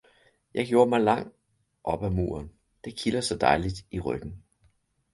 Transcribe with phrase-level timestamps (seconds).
[0.53, 1.33] Jeg gjorde mig lang
[1.83, 2.51] op ad muren,
[2.83, 4.43] det kilder så dejligt i ryggen